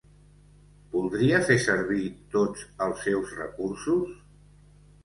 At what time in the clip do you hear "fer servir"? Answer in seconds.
1.51-2.09